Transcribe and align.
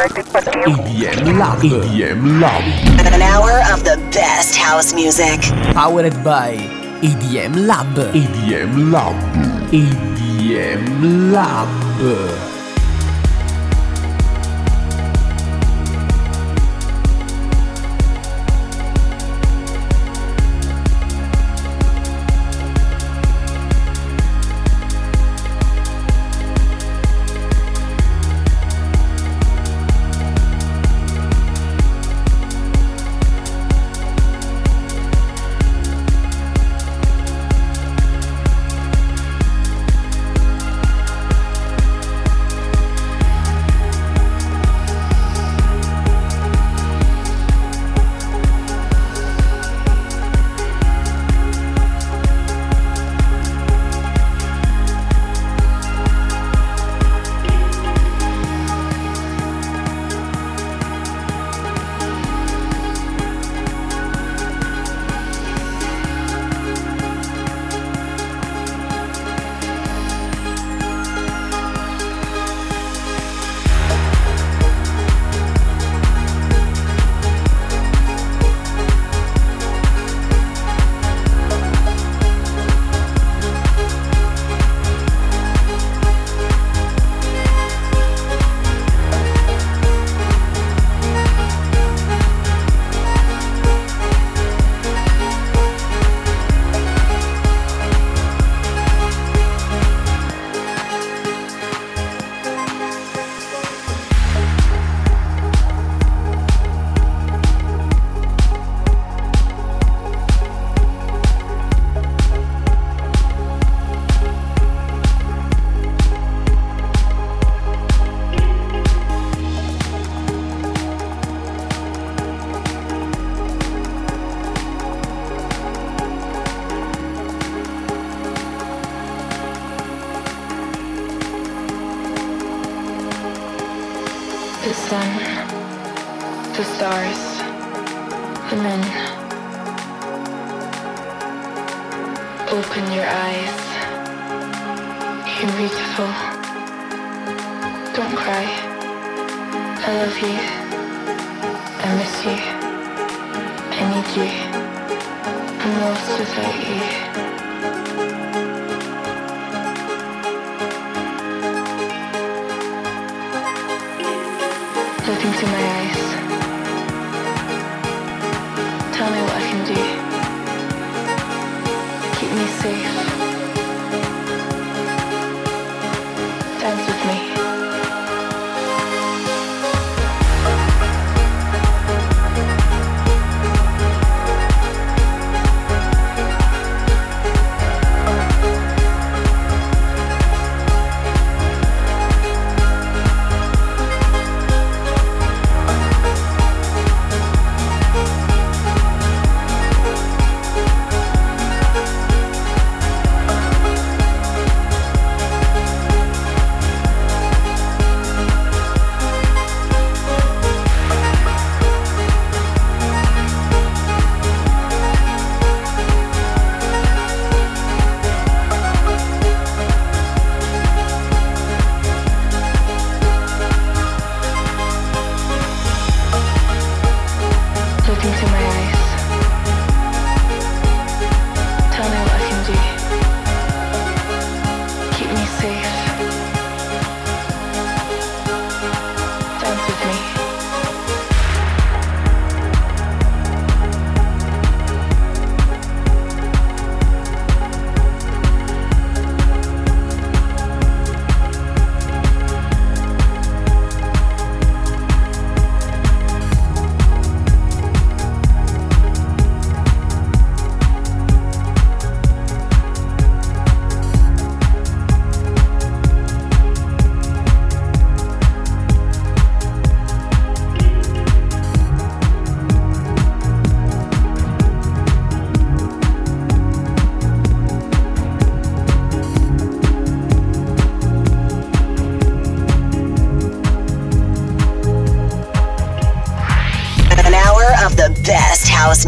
EDM 0.00 1.38
Lab. 1.38 1.58
EDM 1.58 2.40
Lab. 2.40 2.62
An 3.04 3.20
hour 3.20 3.60
of 3.70 3.84
the 3.84 4.00
best 4.10 4.56
house 4.56 4.94
music. 4.94 5.40
Powered 5.74 6.24
by 6.24 6.56
EDM 7.02 7.66
Lab. 7.66 7.86
EDM 8.14 8.92
Lab. 8.92 9.14
EDM 9.72 11.32
Lab. 11.32 12.59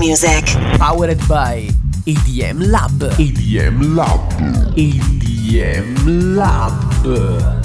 Music. 0.02 0.44
Powered 0.82 1.16
by 1.28 1.68
EDM 2.10 2.72
Lab. 2.72 2.90
EDM 3.22 3.94
Lab. 3.94 4.18
EDM 4.74 6.34
Lab. 6.34 7.61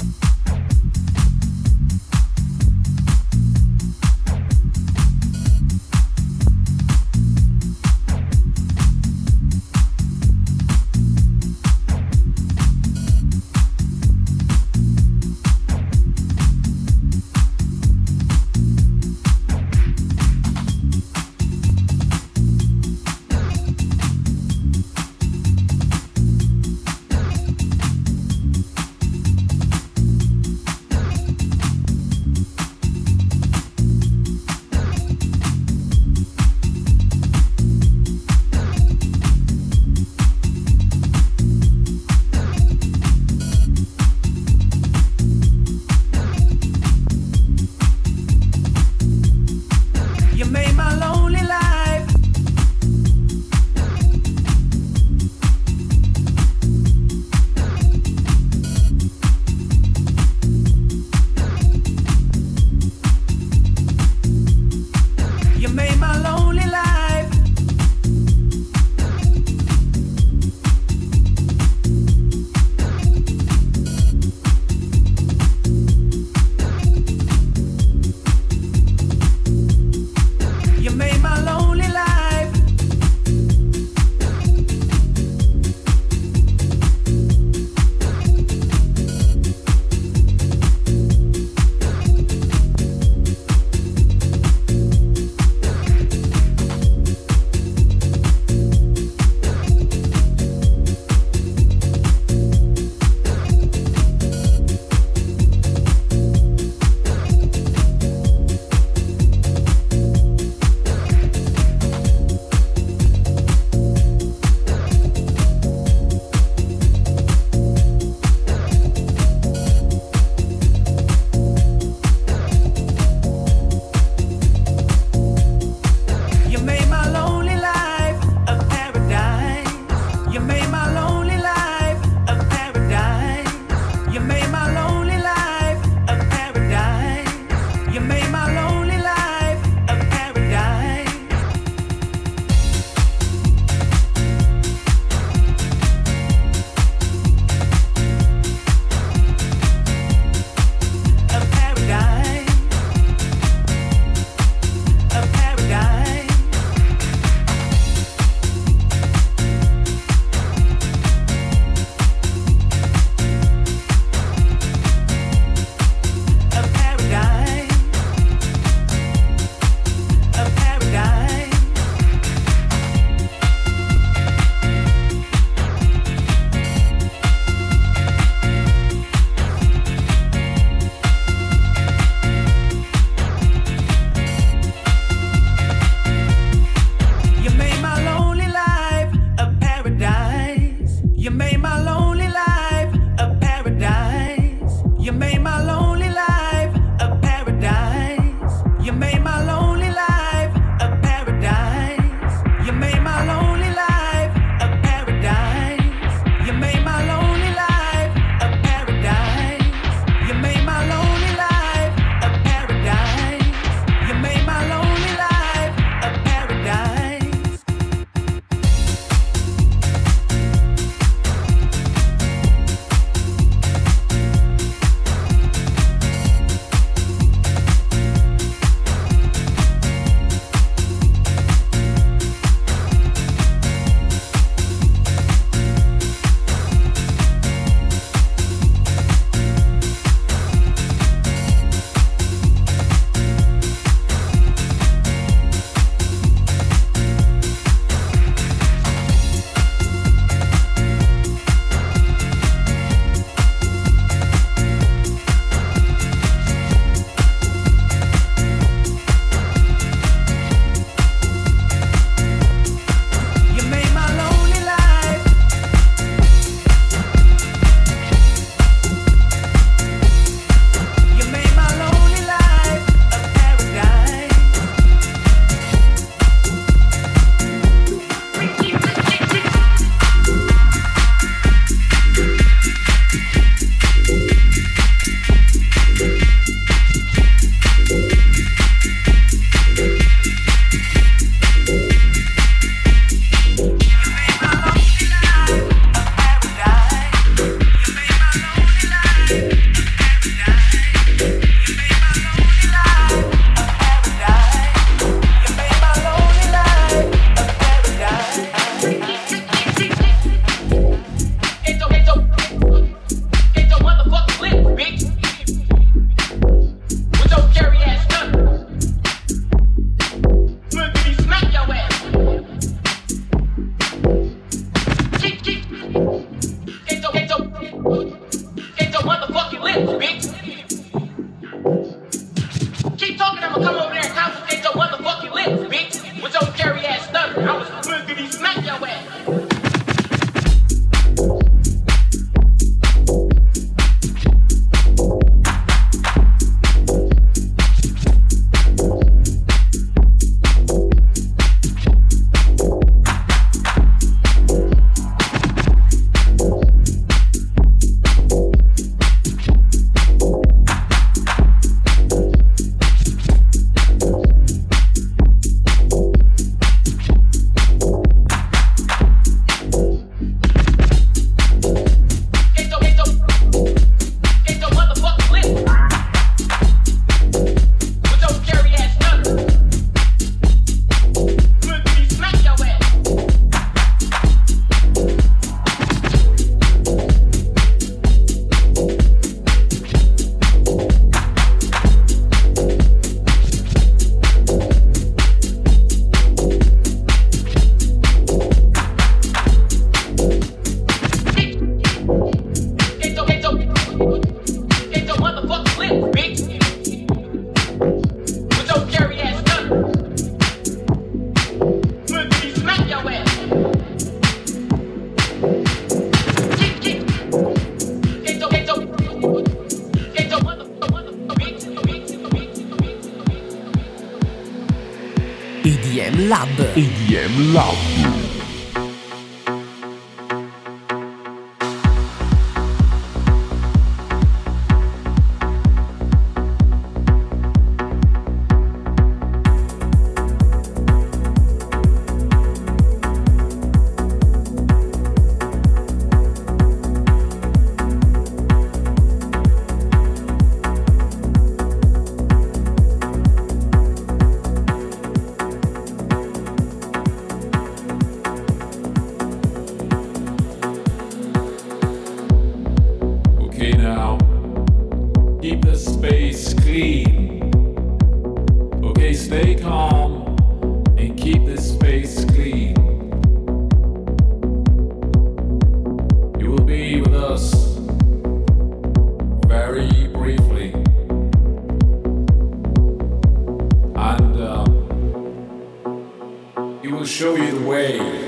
Just 487.08 487.20
the 487.20 487.60
breathe. 487.60 488.27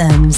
Club 0.00 0.29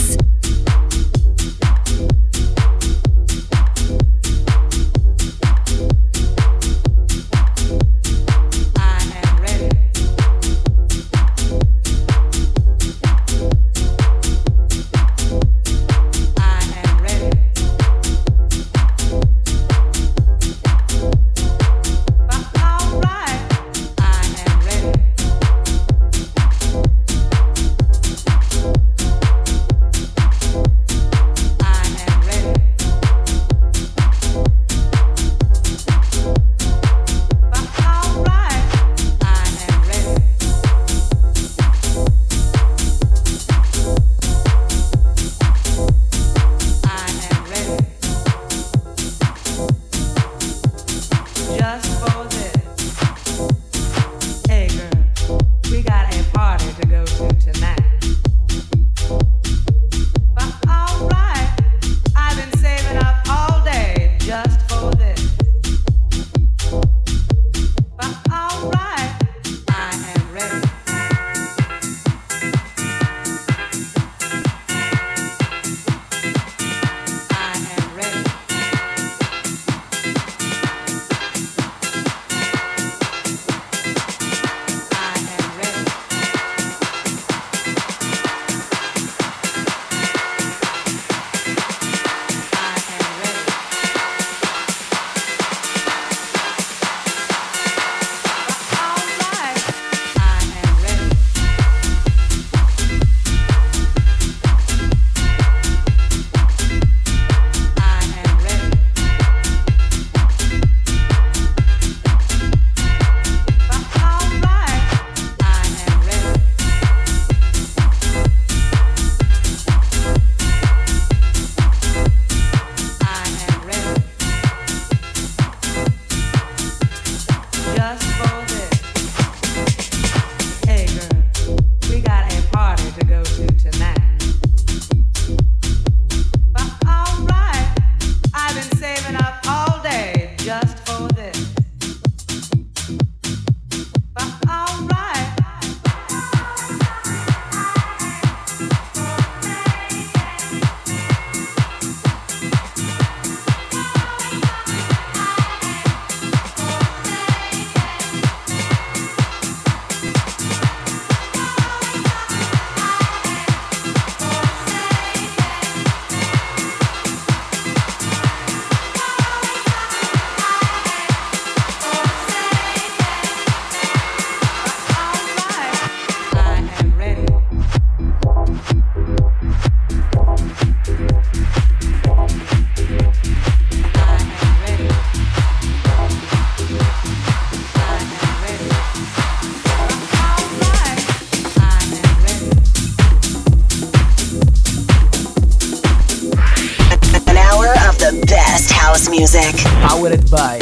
music. 199.33 199.65
Powered 199.81 200.31
by 200.31 200.59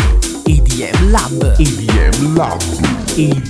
EDM 0.46 1.12
Lab. 1.12 1.30
EDM 1.58 2.36
Lab. 2.36 2.60
EDM 3.16 3.49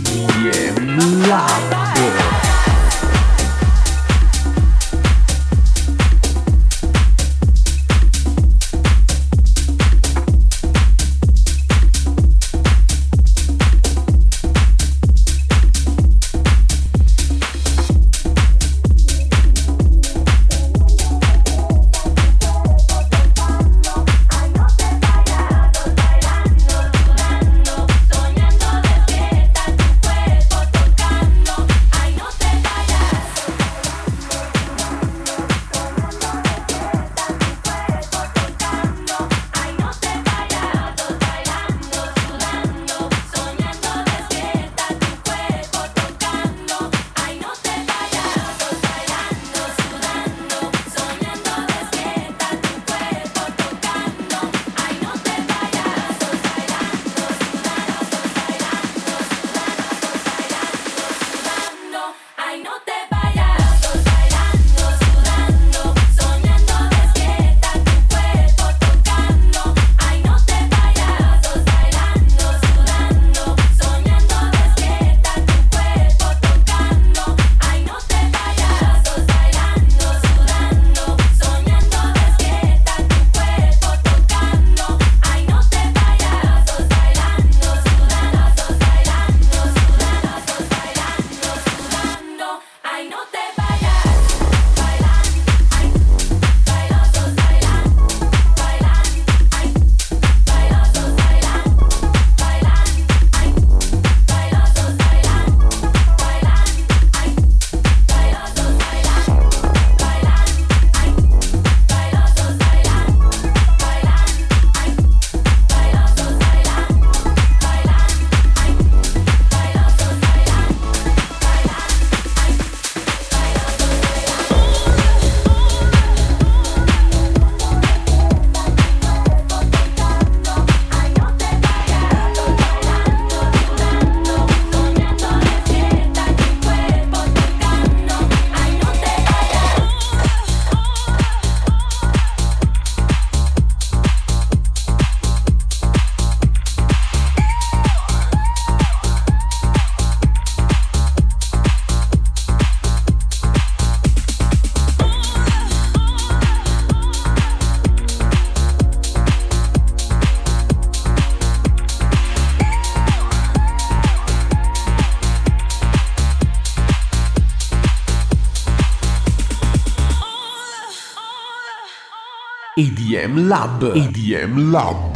EDM 173.31 173.49
Lab. 173.49 173.83
EDM 173.95 174.73
Lab. 174.73 175.10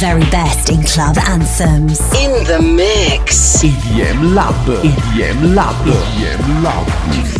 Very 0.00 0.22
best 0.30 0.70
in 0.70 0.82
club 0.82 1.18
anthems. 1.28 2.00
In 2.14 2.32
the 2.44 2.58
mix. 2.58 3.62
EDM 3.62 4.34
Lab. 4.34 4.54
EDM 4.82 5.54
Lab. 5.54 5.74
EDM 5.84 6.62
Lab. 6.62 7.39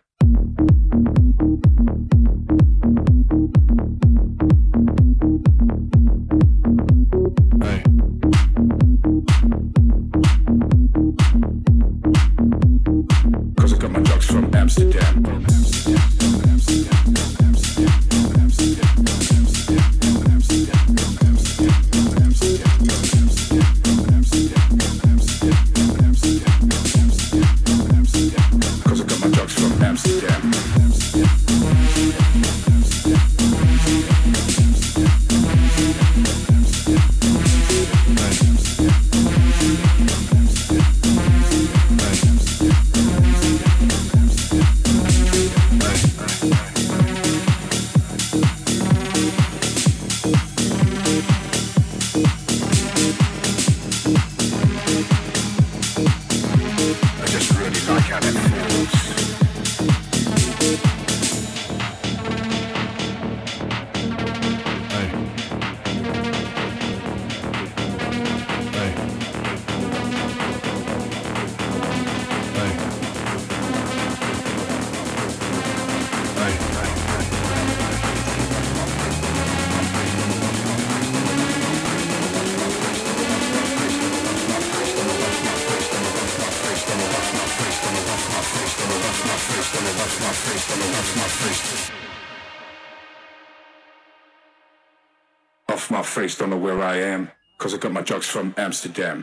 From 98.31 98.55
Amsterdam. 98.57 99.23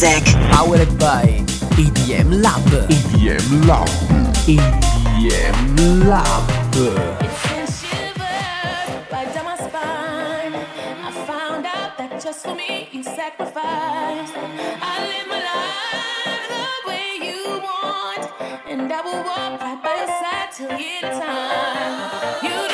Music. 0.00 0.24
Powered 0.52 0.96
by 0.96 1.44
EDM 1.74 2.40
Lab. 2.40 2.62
EDM 2.88 3.66
Lab. 3.66 3.88
EDM 4.46 6.04
Lab. 6.06 6.44
Just 12.22 12.44
for 12.44 12.54
me, 12.54 12.88
you 12.92 13.02
sacrificed. 13.02 14.34
I 14.36 15.06
live 15.08 15.28
my 15.28 15.40
life 15.50 16.48
the 16.52 16.88
way 16.88 17.06
you 17.22 17.42
want, 17.62 18.22
and 18.68 18.92
I 18.92 19.00
will 19.00 19.22
walk 19.24 19.60
right 19.62 19.80
by 19.82 19.94
your 19.96 20.08
side 20.20 20.50
till 20.52 20.68
the 20.68 20.74
end 20.74 21.04
of 21.06 21.22
time. 21.22 21.94
You 22.42 22.67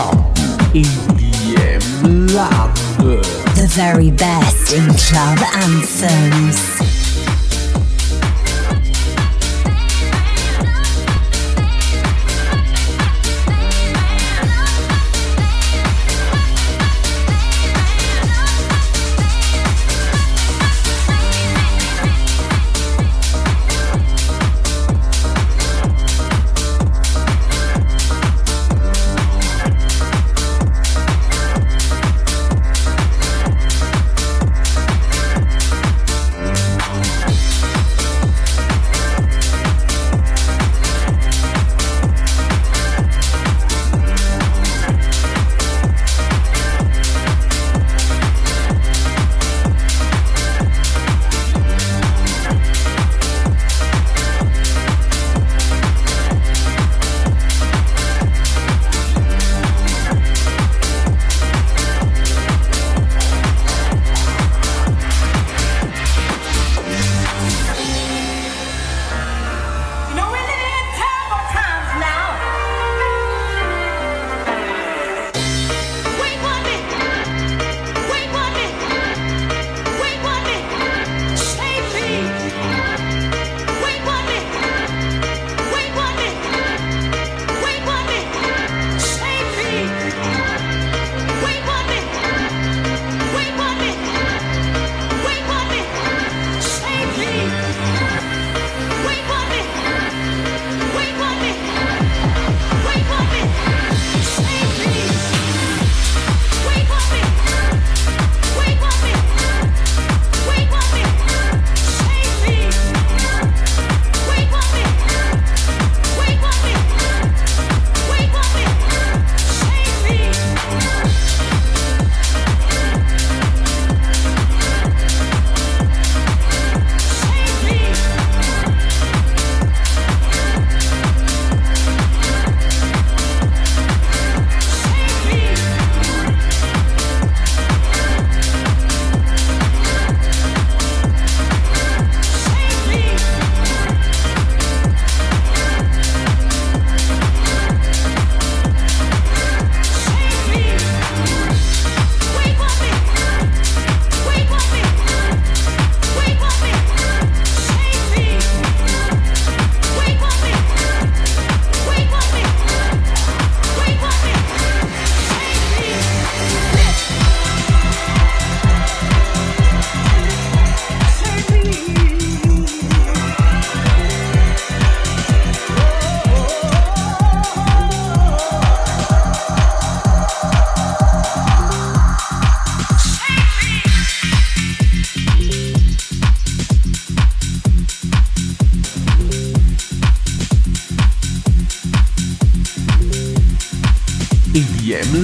Lab. 0.00 0.14
EDM 0.72 2.34
Lab. 2.34 2.74
The 3.54 3.66
very 3.68 4.10
best 4.10 4.72
in 4.72 4.86
club 4.94 5.38
anthems. 5.54 6.89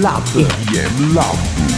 Lab. 0.01 0.23
EDM 0.35 1.15
Lab. 1.15 1.76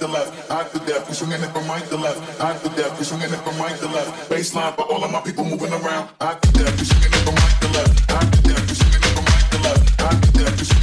to 0.00 0.08
left, 0.08 0.50
out 0.50 0.72
to 0.72 0.78
death. 0.80 1.06
We 1.08 1.14
swinging 1.14 1.42
it 1.42 1.52
from 1.52 1.68
right 1.68 1.84
to 1.84 1.96
left, 1.96 2.40
out 2.40 2.62
to 2.62 2.68
death. 2.70 2.98
We 2.98 3.04
swinging 3.04 3.32
it 3.32 3.40
from 3.44 3.58
right 3.58 3.76
to 3.78 3.86
left. 3.86 4.30
Baseline 4.30 4.74
for 4.74 4.82
all 4.90 5.04
of 5.04 5.10
my 5.12 5.20
people 5.20 5.44
moving 5.44 5.72
around. 5.72 6.08
Out 6.20 6.40
to 6.42 6.52
death. 6.52 6.78
We 6.78 6.84
swinging 6.84 7.12
it 7.12 7.22
from 7.24 7.34
right 7.34 7.60
to 7.60 7.68
left, 7.68 8.10
out 8.10 8.32
to 8.32 8.42
death. 8.42 8.68
We 8.68 8.74
swinging 8.74 8.96
it 8.96 9.12
from 9.14 9.24
right 9.24 9.50
to 9.52 9.58
left, 9.58 10.00
out 10.00 10.22
to 10.22 10.32
death. 10.32 10.79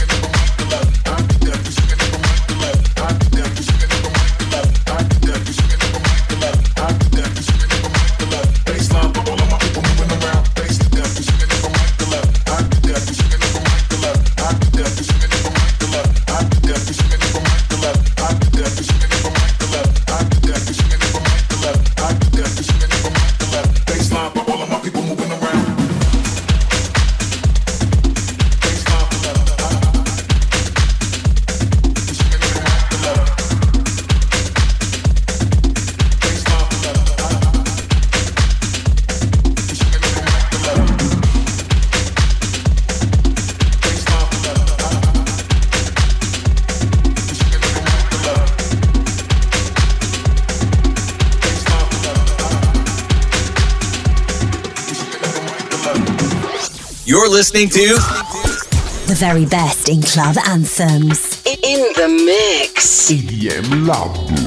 You're 57.27 57.35
listening 57.35 57.67
to 57.71 57.87
the 59.07 59.15
very 59.17 59.45
best 59.45 59.89
in 59.89 60.01
club 60.01 60.37
anthems. 60.47 61.43
In 61.45 61.91
the 61.97 62.07
mix. 62.07 63.11
EDM 63.11 63.85
Lab. 63.85 64.46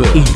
Club 0.00 0.29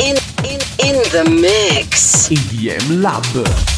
in, 0.00 0.16
in, 0.44 0.60
in 0.84 0.96
the 1.12 1.24
mix. 1.40 2.28
EDM 2.28 3.02
Lab. 3.02 3.77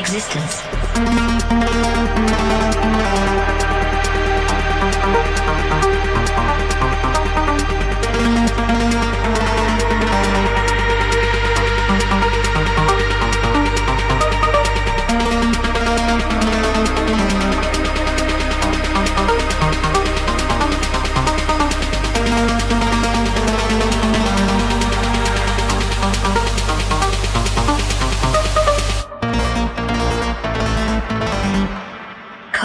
Existence. 0.00 0.39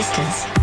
Virtual 0.00 0.24
existence. 0.24 0.60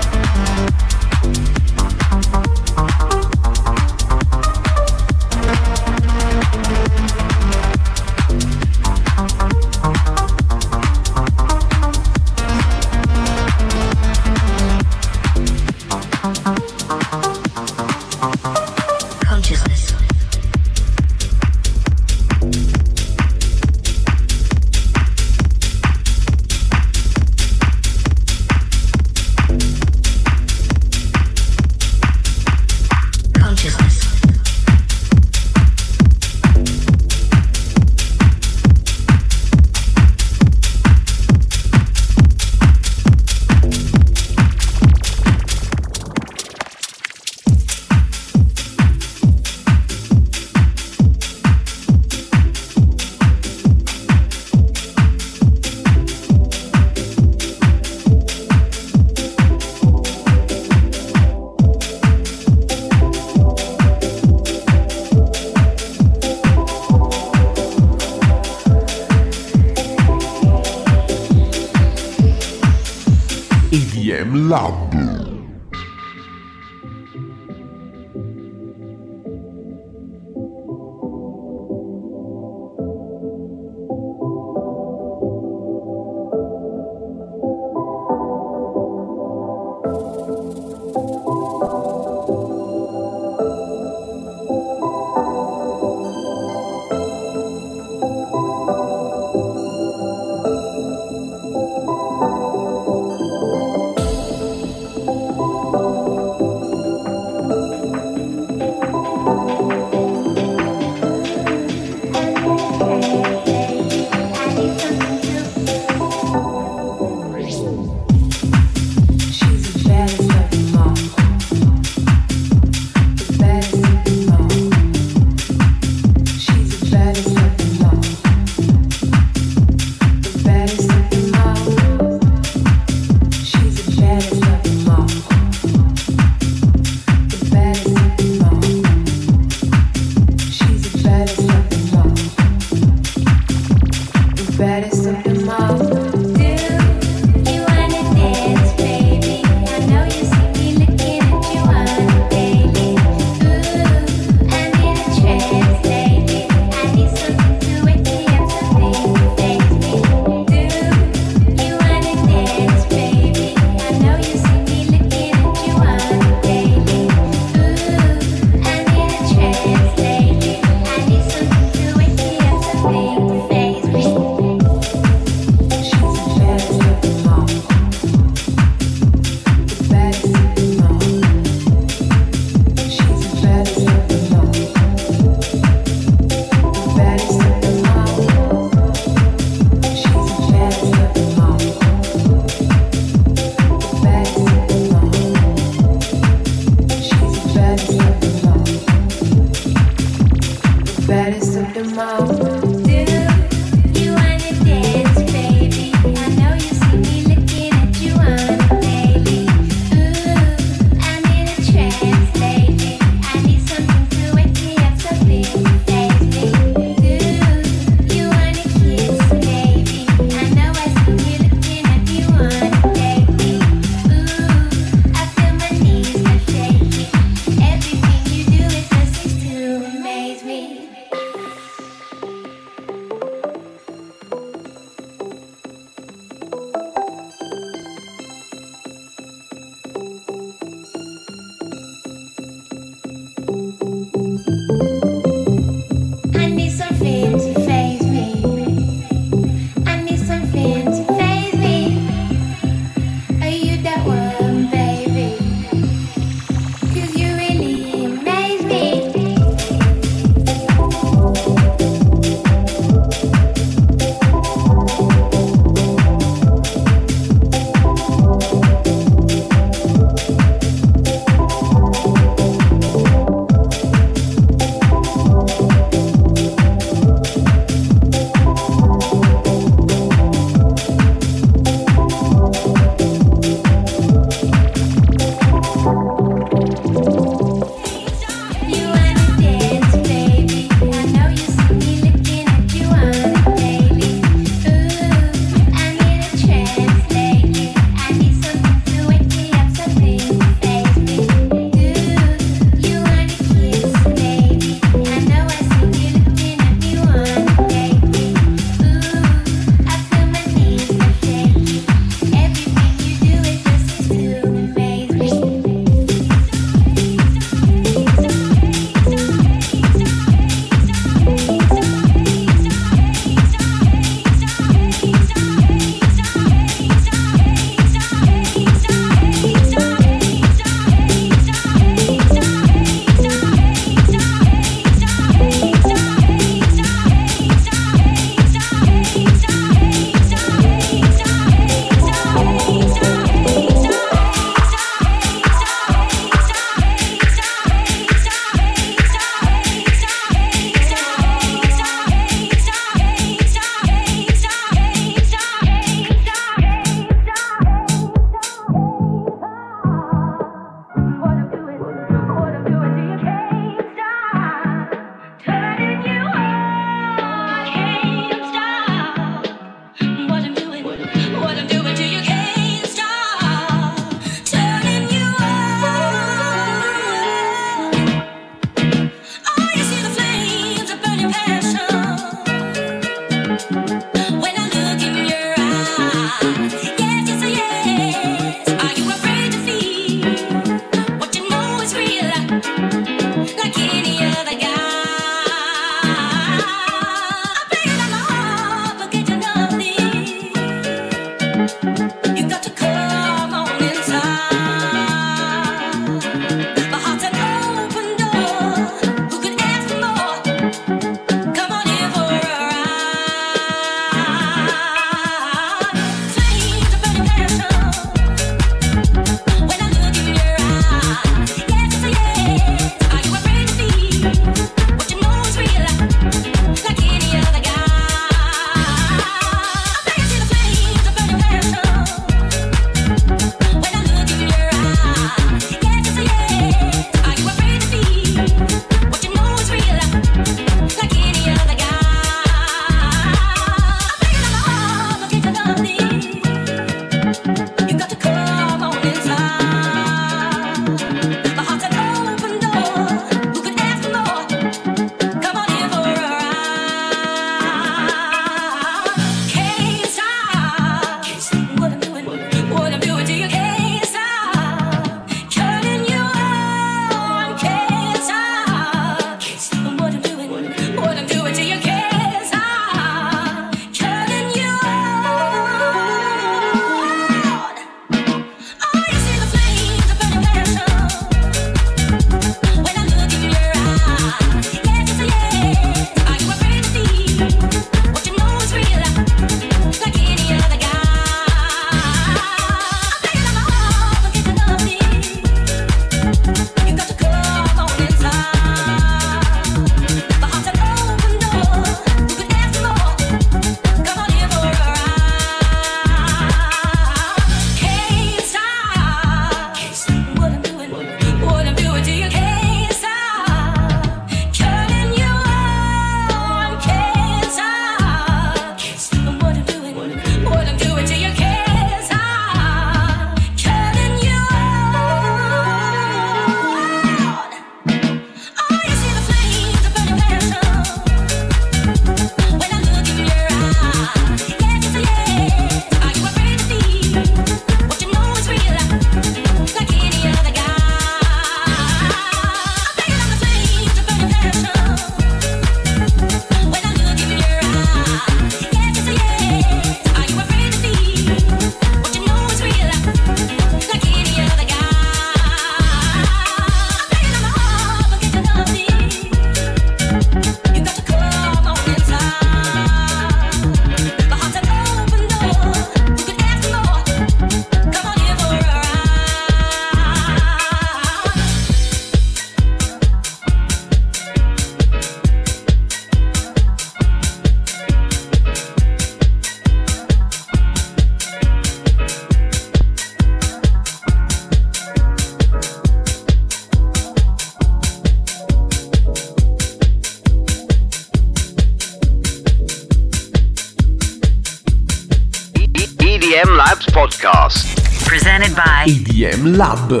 Lab. 599.60 600.00